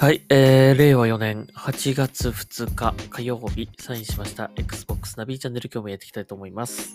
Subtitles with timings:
[0.00, 6.94] はい、えー、令和4年8月2日火曜日、サインしました Xbox ナビチャンネル今日もやっていきたいと思います。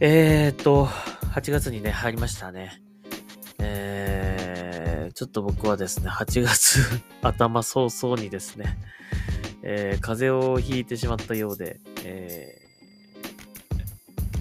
[0.00, 2.80] えーと、8月にね、入りましたね。
[3.58, 6.80] えー、ちょっと僕はですね、8月
[7.20, 8.78] 頭早々にですね、
[9.62, 12.58] えー、風邪をひいてしまったようで、え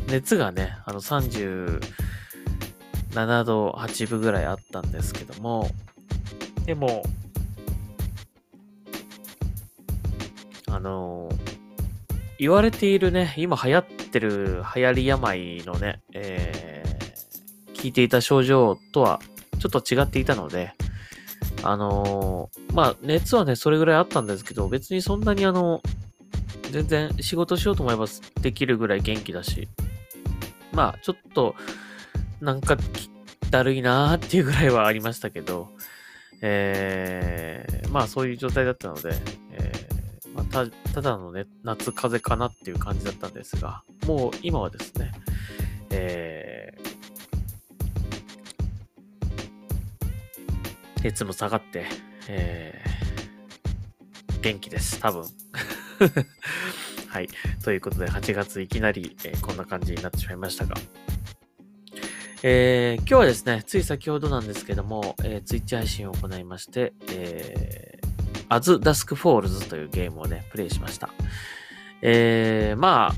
[0.07, 1.81] ー、熱がね、あの37
[3.43, 5.69] 度8分ぐらいあったんですけども、
[6.67, 7.01] でも、
[10.69, 11.29] あの
[12.37, 19.21] 言われているね、今流行ってる流行り病のね、えー、聞いていた症状とは
[19.59, 20.73] ちょっと違っていたので、
[21.63, 25.81] あのまあ、熱はね、それぐらいあったんですけど、別にそんなにあの、
[26.69, 28.07] 全然仕事しようと思えば
[28.41, 29.69] できるぐらい元気だし、
[30.73, 31.55] まあ、ちょっと、
[32.41, 32.75] なんか、
[33.51, 35.69] だるいなーっていうぐらいはありましたけど、
[36.41, 39.09] えー、まあそういう状態だったので、
[39.51, 39.87] えー
[40.37, 45.11] まあ、たただの、ね、夏風邪かなっていう感じだったんですが、もう今はですね、
[45.89, 51.85] えー、熱も下がって、
[52.27, 55.23] えー、元気です、多分。
[57.09, 57.29] はい。
[57.63, 60.75] ということで、8月いきなり、えー、こんな感じになってしまいましたが、
[62.43, 71.09] えー、今日はですね、つい先ほどなんですけども、えー、 Twitch 配信を行いまして、えー、 As Dusk Falls というゲームをね、プレイしました。
[72.03, 73.13] えー、まあ、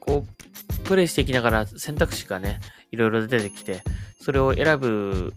[0.00, 2.60] こう、プレイしていきながら選択肢がね、
[2.92, 3.82] いろいろ出てきて、
[4.22, 5.34] それを選ぶ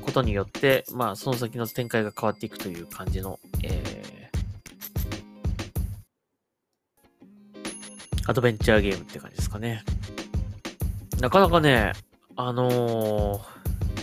[0.00, 9.84] ことによって、まあ、その先の展開が変わっていくという感じの、えー、アドベンチャーゲームって感じですかね。
[11.20, 11.92] なかなかね、
[12.36, 13.40] あの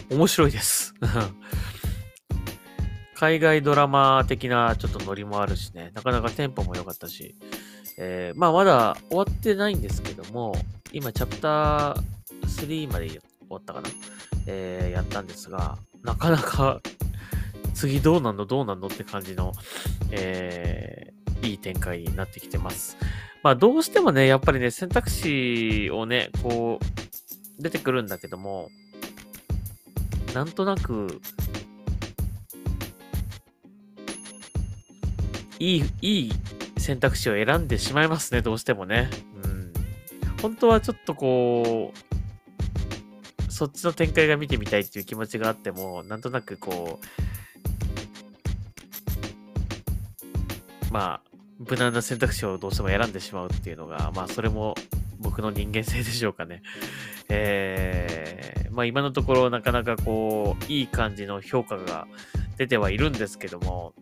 [0.10, 0.94] ー、面白いです。
[3.16, 7.36] 海外ドラマ的なちょっとノリもあるしね、なかなかテンポも良かったし、
[7.98, 10.56] えー、まあまだ終わってないんですけども、
[10.92, 12.04] 今チャプター
[12.44, 13.20] 3まで終
[13.50, 13.90] わったかな、
[14.48, 16.82] えー、やったんですが、なかなか
[17.74, 19.54] 次どうなんのどうなんのって感じの、
[20.12, 22.98] えー、いい展開になってきてます。
[23.44, 28.70] まあどうしてもね、やっぱりね、選択肢をね、こう、出てくるんだけども、
[30.34, 31.22] なんとなく、
[35.60, 36.32] いい、いい
[36.78, 39.10] 選択肢を選んでしまいますね、どうしてもね。
[39.44, 39.74] うん。
[40.42, 47.00] 本当はちょっとこう、そっちの展開が見てみたいっていう気持ちがあっても、なんとなくこ
[50.90, 51.31] う、まあ、
[51.70, 54.76] 無難な選択肢をどうしても選んでしまうっていうのが、まあそれも
[55.20, 56.64] 僕の人間性でしょうかね。
[57.30, 62.08] えー、まあ今のところなかなかこう、いい感じの評価が
[62.58, 63.94] 出てはいるんですけども、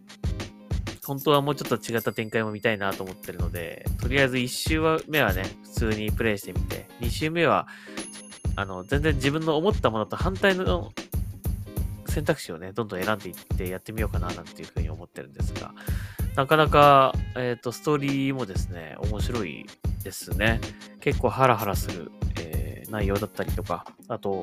[1.06, 7.68] 本当はもうちょっと違った展開も見たいなと思ってるので、とりあえず1周目はね、普通にプレイしてみて、2周目は、
[8.56, 10.92] あの、全然自分の思ったものと反対の
[12.08, 15.74] 選択肢をね、どんどん選んでいってやってみようかななんていうふうに思ってるんですが、
[16.36, 19.66] なかなか、えっ、ー、と、ストーリーもですね、面白い
[20.04, 20.62] ですね。
[21.02, 24.42] 結構ハラハラする、えー、内容だったりとか、あと、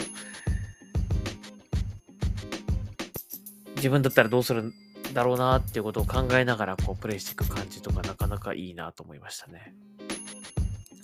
[3.77, 4.75] 自分だったらどうするん
[5.15, 9.75] だろうなっていうことを考えながら、こう、プレイしていく感じとか、なかなかいいなと思いましたね。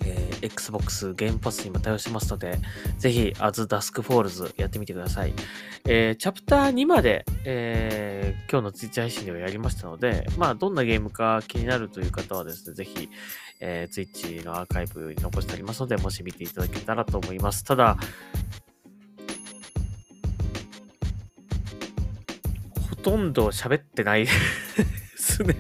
[0.04, 2.58] えー、Xbox ゲームパスにも対応してますので、
[2.98, 5.32] ぜひ、As Dusk Falls やってみてください。
[5.86, 13.08] えー、チャプター2まで、えー、今日のツイッチ配信ではやりましたので、まあ、どんなゲームか気になるという方はですね、ぜひ、
[13.60, 17.64] えー、ツイッチのアーカイブに残してありますので、もし見ていただけたらと思います。
[17.64, 17.96] ただ、
[22.90, 24.31] ほとんど喋ってない で
[25.16, 25.56] すね。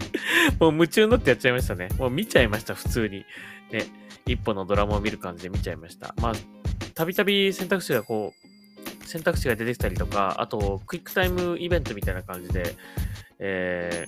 [0.60, 1.88] もう夢中になってやっちゃいましたね。
[1.98, 3.24] もう見ちゃいました、普通に。
[3.72, 3.86] ね。
[4.26, 6.14] 一本のドラマを見る感じで見ちゃいました。
[6.20, 6.32] まあ、
[6.94, 12.76] たびたび選択肢がこう、選択肢が出てきたりとか、あと、クイックタイムイベントみたいな感じで、
[13.38, 14.06] え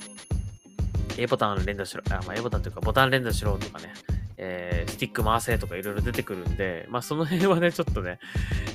[1.09, 3.93] ー、A ボタン連打しろ、あ、まあ、A ボタンというか、ボタン連打しろとかね、
[4.37, 8.19] えー、スティック回せとかいろいろ出てくるんで、まあ、その辺はね、ちょっとね、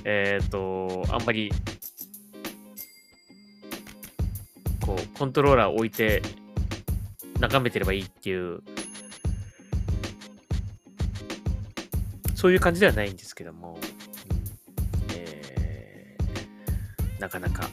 [0.03, 1.51] えっ、ー、と、あんまり、
[4.85, 6.21] こう、コントローラーを置いて、
[7.39, 8.61] 眺めてればいいっていう、
[12.39, 13.77] そういう感じではないんですけども、
[15.13, 17.69] えー、なかなか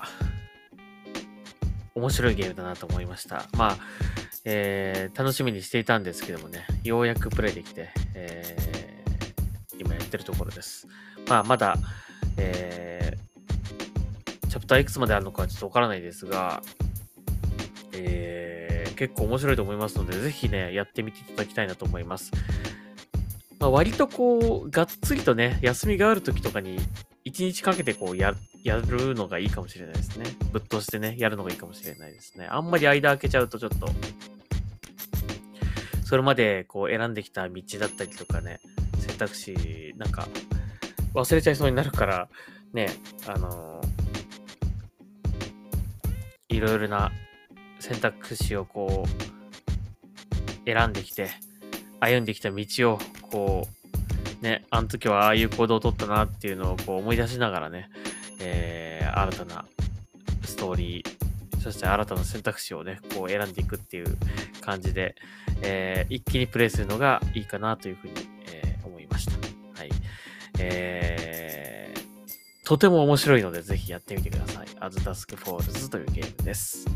[1.95, 3.47] 面白いゲームだなと思いました。
[3.57, 3.79] まあ、
[4.45, 10.89] えー、楽しみにしていたんですけどもね、ようやくプレイできて、えー、今やってるところです。
[11.29, 11.77] まあ、まだ、
[12.37, 16.61] えー、チャプター X まであるのかちょっとわからないですが、
[17.93, 22.33] えー、結構面白いと思いますので、ぜひね、やってみていただきたいなと思います。
[23.58, 26.79] まあ、割とこう、がっつりとね、休みがある時とかに、
[27.25, 30.26] 一日かけてこうや、やるのがいいかもしれないですね。
[30.53, 32.47] ぶっ通してね、やるのがいいかもしれないですね。
[32.47, 33.88] あんまり間空けちゃうとちょっと、
[36.05, 38.61] それまでこう選んできた道だったりとかね、
[38.99, 40.29] 選択肢、なんか、
[41.14, 42.29] 忘れちゃいそうになるから、
[42.73, 42.91] ね、
[43.26, 47.11] あのー、いろいろな
[47.81, 51.31] 選択肢をこう、選んできて、
[52.01, 52.99] 歩んできた道を、
[53.31, 53.69] こ
[54.41, 57.89] う、ね、あの時はああいう行動をとったなっていうのをこう思い出しながらね、
[58.41, 59.65] えー、新たな
[60.45, 64.17] ストーリー、そして新たな選択肢をね、こう選んでいくっていう
[64.61, 65.17] 感じで、
[65.63, 68.13] えー、一気にプレイするのがいいかなというふうに、
[68.53, 69.33] えー、思いました。
[69.81, 69.91] はい。
[70.59, 74.67] えー、とても面白いので、ぜひやってみてください。
[74.81, 76.87] As Dusk Falls というゲームです。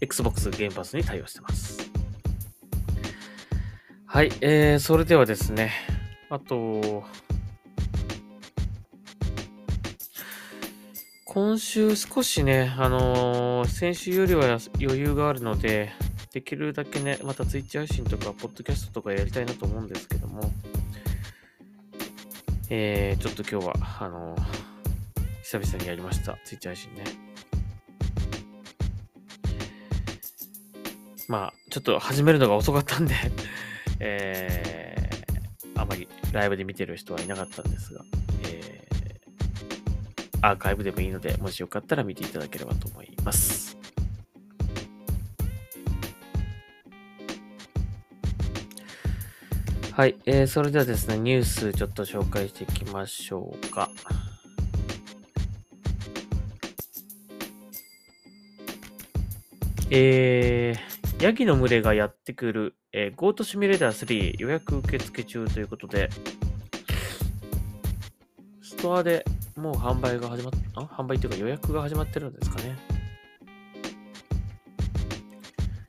[0.00, 1.73] Xbox ゲームパスに対応してます。
[4.14, 5.72] はい、えー、それではですね、
[6.30, 7.02] あと、
[11.24, 14.44] 今週少しね、あのー、先週よりは
[14.80, 15.90] 余裕があるので、
[16.32, 20.48] できるだけね、またツイッチ配信とか、ポッドキャストとかやりたいなと思うんですけども、
[22.70, 24.42] えー、ちょっと今日は、あのー、
[25.42, 27.02] 久々にやりました、ツイッチ配信ね。
[31.26, 33.14] まあ、ちょっと始めるのが遅かったんで
[34.00, 38.04] えー、あまりライブで見てる人はいなかったんですが、
[38.48, 38.74] えー
[40.46, 43.78] アーカイブでもいいので、もしよかったら見ていただければと思います。
[49.92, 53.88] はい、えー、それではですね、ニュースちょっと紹介していきましょうか。
[59.90, 60.93] えー、
[61.24, 66.10] ヤギの群れがやってくる、えー、ゴートシミュレーター3予約受付中ということで、
[68.60, 69.24] ストアで
[69.56, 72.76] もう販売が始まっ、あ販売っていうか予約が始まってるんですかね。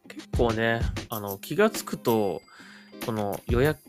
[0.07, 0.79] 結構ね、
[1.09, 2.41] あの、気がつくと、
[3.05, 3.81] この予約、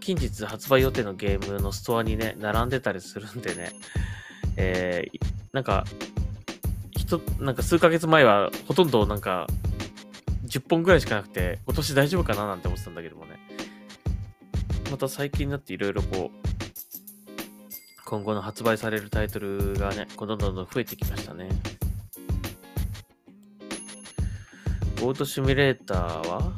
[0.00, 3.72] 近日発売予定のゲームのストアにね、並んでたりするんでね、
[4.58, 5.86] えー、なんか、
[6.90, 9.46] 人、なんか数ヶ月前はほとんどなんか、
[10.46, 13.38] 10本ぐらいしかなくて、今年大丈夫かななんて思ってたんだけどもね。
[14.90, 16.46] また最近になっていろいろこう、
[18.04, 21.48] 今後の発売されるタイトルがね、どんどんどん増えてきましたね。
[25.00, 26.52] ボートシミュレーターは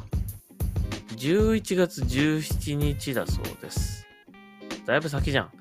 [1.17, 4.07] 11月17日だそうです。
[4.85, 5.51] だいぶ先じゃん。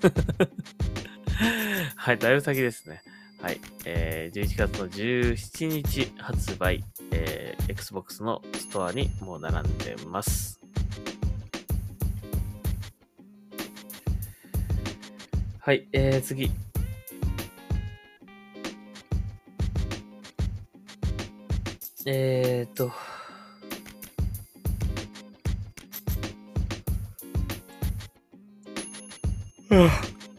[1.96, 3.02] はい、だいぶ先ですね。
[3.40, 10.60] はい、えー、11月の17日発売、えー、Xbox のストアにもう並んでます。
[15.60, 16.50] はい、えー、次。
[22.06, 22.90] えーと。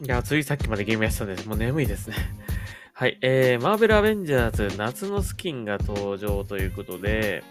[0.03, 2.15] いや、ついさっきまでゲームやってたんで、もう眠いですね。
[3.01, 7.43] はい、えー、マーベルアベンジャーズ夏のスキンが登場ということで、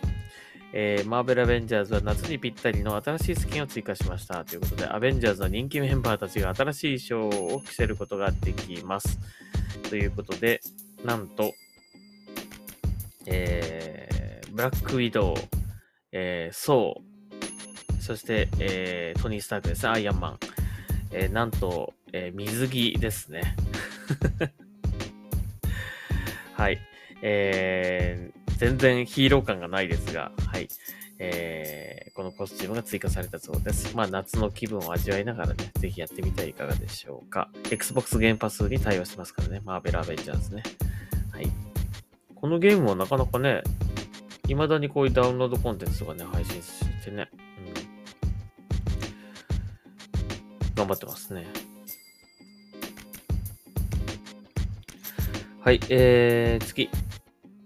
[0.72, 9.18] えー、マーベル・アベンジャーズは夏にぴったりの新しいスキンを追加しましたということで、アベンジャーズの人気メンバーたちが新しい衣装を着せることができます。
[9.88, 10.60] ということで、
[11.04, 11.52] なんと、
[13.26, 15.36] えー、ブラックウィドウ、
[16.12, 20.38] えー、ソー、そして、えー、トニー・スタークですね、アイアンマン。
[21.10, 23.56] えー、なんと、えー、水着ですね。
[26.60, 26.78] はい。
[27.22, 30.68] えー、全然ヒーロー感がないですが、はい。
[31.18, 33.96] えー、このコスチュームが追加されたそうです。
[33.96, 37.48] まあ、夏の気分を味わいながらね、ぜひやってみてはいかがでしょうか。
[37.70, 40.62] Xbox ゲームパスに対応してますからね、マーベルアベンジャーズね。
[41.32, 41.46] はい。
[42.34, 43.62] このゲームはなかなかね、
[44.46, 47.36] 未だにこういうダウンロードコンテンツとかね、配信してね、う
[50.68, 50.74] ん。
[50.74, 51.46] 頑張ってますね。
[55.62, 56.88] はい、えー、次。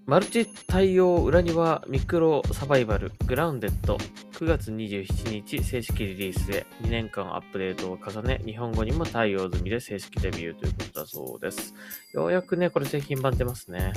[0.05, 3.97] マルチ対応裏庭ミクロサバイバルグラウンデッド
[4.33, 11.73] 9月27日正式リリースで2年間アップデートを重ね日本語にも対応済みで正式デビューということだそうです。
[12.13, 13.93] ようやくね、これ製品版出ますね。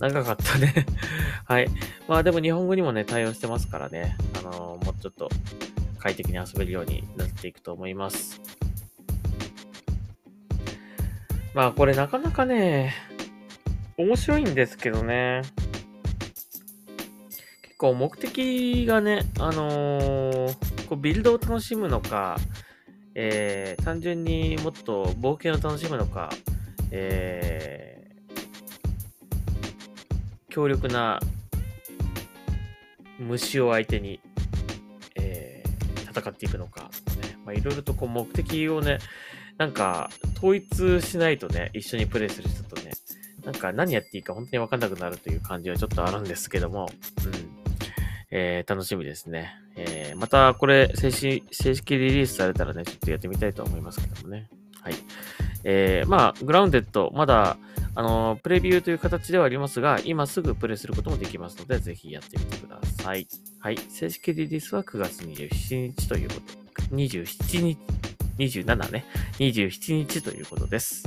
[0.00, 0.86] 長かったね
[1.44, 1.68] はい。
[2.08, 4.16] まあでも日本語にもね、対応してますからね。
[4.38, 5.28] あのー、もうちょっと
[5.98, 8.40] 快適に遊べるようになっていくと思います。
[11.54, 12.94] まあこれなかなかね、
[13.98, 15.42] 面白いんですけどね。
[17.62, 22.38] 結構目的がね、あのー、こうビルドを楽しむのか、
[23.14, 26.30] えー、単純にもっと冒険を楽しむのか、
[26.90, 31.20] えー、強力な
[33.18, 34.20] 虫を相手に、
[35.16, 36.84] えー、戦っていくのか、
[37.20, 38.98] ね、まあ、いろいろとこう目的をね、
[39.62, 42.90] なんか統一しないとね、一緒にプレイする人とね、
[43.44, 46.88] なんか何やっていいか本当にわかんなくなるという感じはちょっとあるんですけども、
[47.24, 47.32] うん。
[48.32, 49.54] えー、楽しみですね。
[49.76, 54.48] えー、またこれ正式、正式リリースされたらね、ちょっとやってみたいと思いますけどもね。
[54.80, 54.94] はい。
[55.62, 57.56] えー、まあ、グラウンデッド、まだ、
[57.94, 63.28] あのプレビューという形ではありますが、今すぐプレイすることもできますので、ぜひやってみてください。
[63.60, 63.76] はい。
[63.76, 66.62] 正式リリースは9月27日ということ。
[66.96, 67.78] 27日、
[68.38, 69.04] 27ね。
[69.38, 71.04] 27日ということです。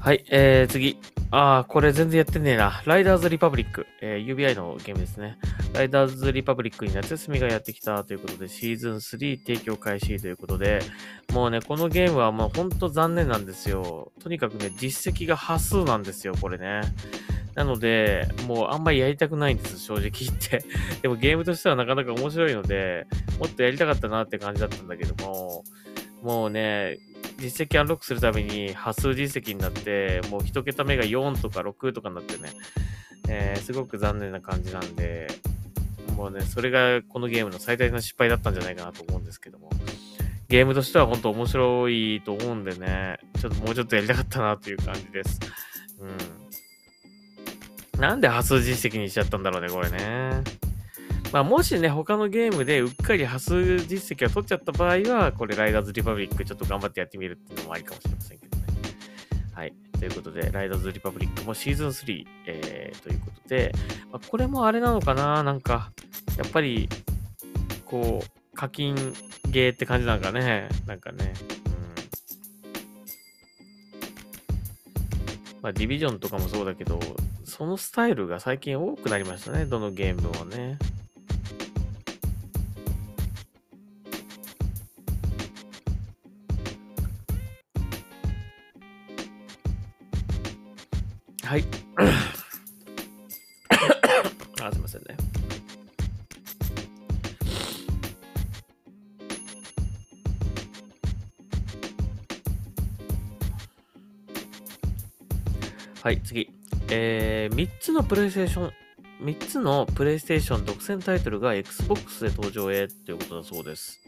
[0.00, 0.98] はい、えー、次。
[1.32, 2.82] ああ、これ全然やってねえな。
[2.86, 3.86] ライダーズリパブリック。
[4.00, 5.38] えー、UBI のゲームですね。
[5.74, 10.80] ライダーズリパブリックに夏休みがやってきたということで、シーズン3提供開始ということで、
[11.32, 14.10] もうね、このゲームはもうほんと残念なんですよ。
[14.20, 16.80] とにかくね、実績が端数なんですよ、これね。
[17.54, 20.64] なので、もうあんまりやりたくないんです、正直言って。
[21.02, 23.06] でもゲームとしてはなかなか面白いので、
[23.38, 25.64] もっとやりたかったなって感じだったんだけども、
[26.22, 26.98] もうね、
[27.38, 32.50] 実績アンロックするために端数実績になって、もう1桁目が4とか6とかになってね、
[33.28, 35.28] えー、すごく残念な感じなんで、
[36.16, 39.70] もうね、それがこのゲームの最大の失敗だったんじゃないかなと思うんですけども、
[40.48, 45.38] ゲームとしては本当面白いと思うんでね、ちょっともうちょっとやりたかったなという感じです。
[46.00, 46.08] うん。
[48.00, 50.42] なんで端数実績にしちゃったんだろうね、これね。
[51.32, 58.64] まあ、もしね、他のゲームでうっかり端数実績を取っちゃった場合は、これ、ライダーズリパブリックちょっと頑張ってやってみるっていうのもありかもしれませんけどね。
[59.52, 59.74] はい。
[59.98, 63.72] ということで、ライダーズリパブリックもシーズン3、えー、ということで、
[64.10, 65.92] まあ、これもあれなのかななんか、
[66.38, 66.88] やっぱり、
[67.84, 68.94] こう、課金
[69.50, 70.70] ゲーって感じなんかね。
[70.86, 71.34] なんかね。
[71.66, 71.70] うん
[75.62, 76.98] まあ、ディビジョンとかもそうだけど、
[77.50, 79.64] そのスタイルが最近多くなりましたね。
[79.64, 80.78] どのゲームもね。
[91.42, 91.64] はい。
[94.62, 95.16] あ、すいませんね。
[106.00, 106.59] はい、次。
[106.92, 108.72] えー、3つのプレイステーション、
[109.22, 114.00] 3つのプレイステーション独占タイトルが Xbox で登場へということだそうです。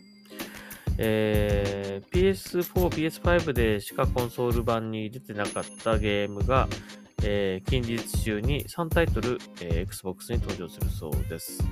[0.98, 6.68] えー、PS4、PS5 でしかコンソール版に出てなかったゲームが、
[7.22, 11.62] えー、近日中に3タイトル、えー、Xbox に登場するそうです。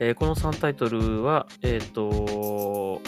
[0.00, 3.00] えー、この3タイトルは、えっ、と、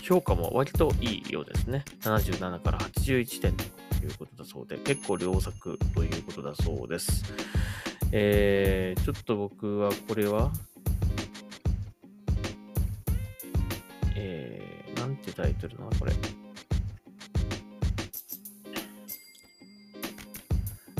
[0.00, 1.84] 評価も割といいようですね。
[2.02, 3.73] 77から81点と
[4.04, 7.24] いうことだそうで、結構良作ということだそうです。
[8.12, 10.52] えー、ちょっと僕はこれは、
[14.14, 16.12] えー、なんてタイトルなのこれ。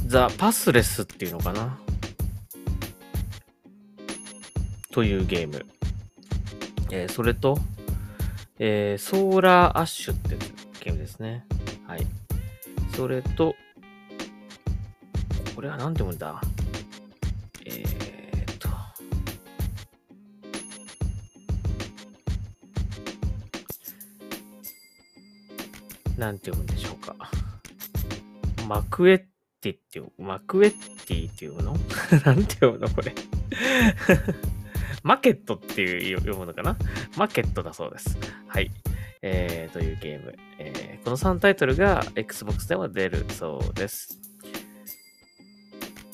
[0.07, 1.79] ザ・パスレスっていうのかな？
[4.91, 5.67] というゲーム。
[6.91, 7.59] えー、それと、
[8.59, 10.37] えー、ソーラーアッシュって
[10.85, 11.47] ゲームですね。
[12.97, 13.55] それと、
[15.55, 16.41] これは何て読むんだ？
[17.67, 18.69] えー、っと。
[26.17, 27.17] なんて読むんでしょうか？
[28.69, 29.19] マクエッ
[29.61, 30.73] ティっていう、マクエッ
[31.07, 31.73] ティっていうの？
[32.25, 33.13] なんて読むのこれ？
[35.03, 36.77] マケットっていう読むのかな？
[37.17, 38.17] マケットだそうです。
[38.47, 38.71] はい。
[39.27, 40.37] えー、というゲーム。
[40.59, 44.21] えー、この3タイトルが Xbox でも出るそうです。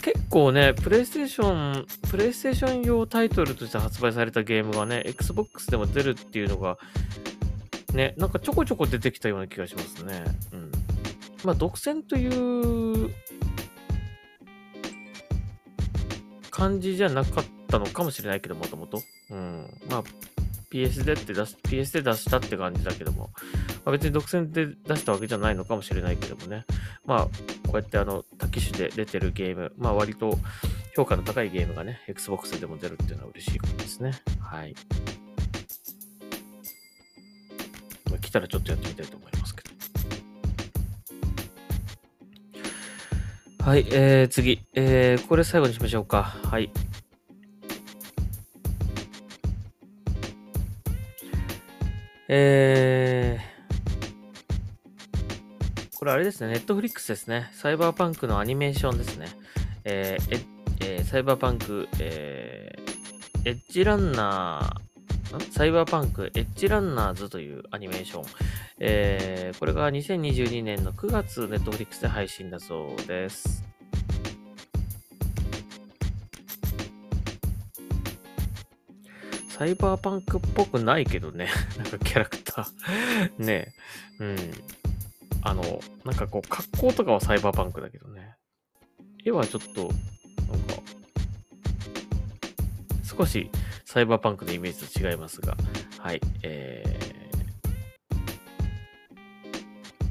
[0.00, 6.78] 結構ね、プレイステーション、プレイステーション用タイトルとして発売されたゲームがね、Xbox でも出るっていうのが、
[7.92, 10.24] ね、なんかちょこちょこ出てきたような気がしますね。
[10.52, 10.72] うん。
[11.42, 13.12] まあ、独占という
[16.52, 19.02] 感じじゃなかったのかもしれないけど、もともと。
[19.30, 19.66] うん。
[19.90, 20.04] まあ、
[20.70, 23.30] PS でって出す、PS で出したって感じだけども、
[23.84, 26.64] まあ、別に独占で出したわけじゃないのかもしれないけどもね。
[27.04, 27.30] まあ、こ
[27.74, 30.38] うやってあの、多機種で出てるゲーム、まあ割と
[30.94, 34.12] 評価の高いゲームがね、Xbox でも出るっていうのは嬉しいことですね。
[34.40, 34.74] はい。
[38.08, 39.70] まあ来たらちょっとやってみたいと思いますけど。
[43.64, 44.62] はい、えー、次。
[44.74, 46.22] えー、これ最後にしましょうか。
[46.22, 46.70] はい。
[52.32, 57.50] えー、これあれですね、ネットフリックスですね。
[57.52, 59.26] サイバーパンクのアニメーションですね。
[59.82, 60.46] えー、
[60.80, 68.24] えー、サイバーパンク、えー、エッジランナー、サイバーパンクエッジランナーズというアニメーション。
[68.78, 73.69] えー、これが2022年の9月、ネットフリックスで配信だそうです。
[79.60, 81.50] サイバーパンクっぽくないけどね。
[81.76, 83.74] なんかキャラクター ね
[84.18, 84.36] うん。
[85.42, 88.36] あの、なんかこう、格好とかはサイバーパンクだけどね。
[89.22, 89.92] 絵はちょっと、
[90.48, 90.82] なんか、
[93.04, 93.50] 少し
[93.84, 95.58] サイバーパンクのイメージと違いますが、
[95.98, 96.22] はい。
[96.42, 98.18] えー、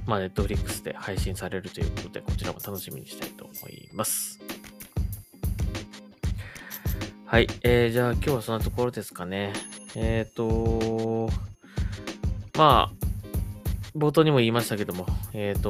[0.06, 4.40] まあ、ネットフリックスで配信されるということで、こちらも楽しみにしたいと思います。
[7.32, 7.48] はい。
[7.62, 9.54] えー、じゃあ今日はそんなところですかね。
[9.96, 11.30] えっ、ー、と
[12.58, 12.92] まあ、
[13.96, 15.70] 冒頭にも言いましたけども、えっ、ー、と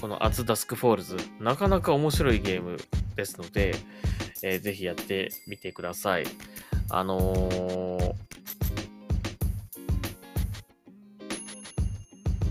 [0.00, 2.76] この As Dusk Falls、なかなか面白いゲーム
[3.14, 3.76] ですので、
[4.42, 6.24] えー、ぜひやってみてください。
[6.90, 8.14] あのー、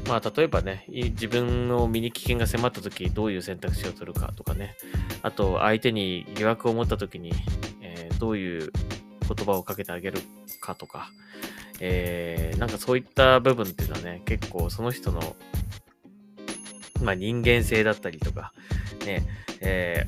[0.08, 4.78] まあ、例えばね、自分の身に危険が迫った時、どういう選択肢を取るかとかね、
[5.22, 7.32] あと、相手に疑惑を持った時に、
[7.82, 8.72] えー、どういう
[9.36, 10.20] 言葉をかけてあげる
[10.60, 11.10] かとか、
[11.80, 15.36] えー、なんかそういった部分っていうのはね、結構その人の、
[17.02, 18.54] まあ、人間性だったりとか、
[19.06, 19.24] ね、
[19.62, 20.06] え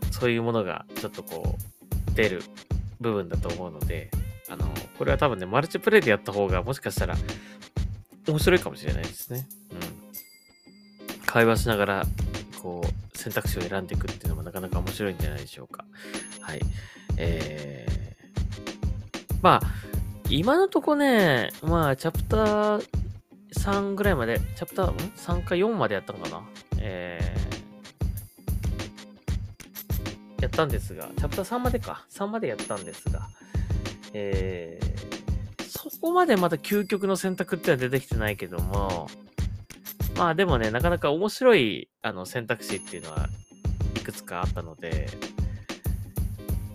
[0.00, 2.42] ー、そういうものがちょっとこう、出る
[3.00, 4.10] 部分だと思うので、
[4.48, 4.66] あの、
[4.98, 7.16] これは多分ね、マルチプレイでやった方がもしかしたら
[8.26, 9.46] 面白いかもしれないですね。
[9.72, 11.26] うん。
[11.26, 12.06] 会話しながら、
[13.24, 15.86] 選択肢を選んでいくっていうのもなかなか面白いんじゃないでしょうか。
[16.42, 16.60] はい。
[17.16, 19.66] えー、まあ、
[20.28, 22.86] 今のとこね、まあ、チャプター
[23.56, 26.42] 3ぐらいまで、チャプター、ん ?3 か4までやったのかな
[26.78, 32.04] えー、やったんですが、チャプター3までか。
[32.10, 33.30] 3までやったんですが、
[34.12, 39.08] えー、そこまでまだ究極の選択ってのは出てきてないけども、
[40.16, 43.28] まあでもね、なかなか面白いあの選択肢っていうのは
[43.96, 45.08] いくつかあったので、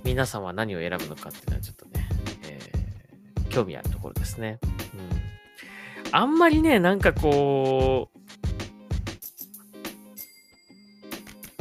[0.03, 2.09] 皆さんは何を選ぶのかっていうのはちょっとね、
[2.43, 4.59] えー、興味あるところですね。
[4.93, 6.09] うん。
[6.11, 8.19] あんまりね、なんかこう、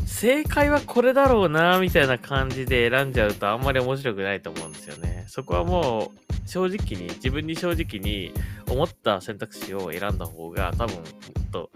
[0.07, 5.25] 正解はこれだろうな、みたいな感じで選んじゃうとあんまり面白くないと思うんですよね。
[5.29, 8.33] そこはもう、正直に、自分に正直に
[8.69, 11.05] 思った選択肢を選んだ方が多分もっ
[11.51, 11.71] と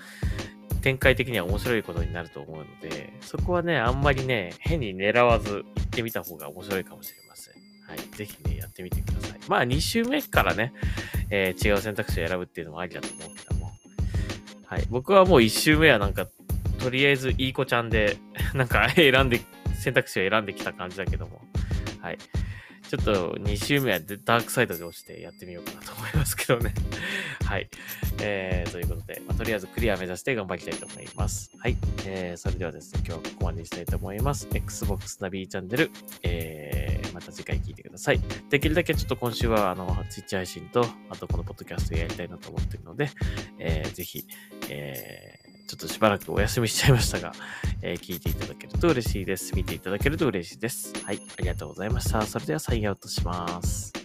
[0.83, 7.55] 展開的には面白いことになると思うので、そこはね、あんまりね、変に狙わず行ってみた方が面白いかもしれません。
[7.87, 8.17] はい。
[8.17, 9.39] ぜひね、やってみてください。
[9.49, 10.73] まあ、2周目からね、
[11.31, 13.71] えー、違う選択肢を選ぶっていうのもありだと思うけども。
[14.67, 14.87] はい。
[14.91, 16.27] 僕はもう1周目はなんか、
[16.79, 18.17] とりあえずいい子ちゃんで、
[18.55, 19.41] なんか選んで、
[19.79, 21.41] 選択肢を選んできた感じだけども。
[22.01, 22.19] はい。
[22.93, 26.75] ちょっと2周目はダークサイドで落ちてやってみようかなと思いますけどね。
[27.43, 27.71] はい。
[28.21, 31.51] えー、ということで、まあ、とりあえずクリア目指して頑張りたいと思います。
[31.57, 31.79] はい。
[32.05, 34.47] えー、それではですね、今日はここまでにしたいと思います。
[34.53, 35.91] Xbox ナビーチャンネル、
[36.23, 38.21] えー、また次回聞いてください。
[38.51, 43.09] できるだけちょっと今週は、あの、Twitch 配信と、あとこのポッドキャストやりたいなと思ってるので、
[43.59, 44.27] えー、ぜひ、
[44.69, 47.33] えー、ちょっとしばらくお休みしちゃいましたが、
[47.83, 49.55] えー、聞いていただけると嬉しいです。
[49.55, 50.93] 見ていただけると嬉しいです。
[51.05, 52.23] はい、ありがとうございました。
[52.23, 54.02] それではサインアウトします。